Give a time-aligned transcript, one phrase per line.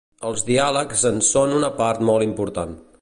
[0.27, 2.75] Els diàlegs en són una part molt important.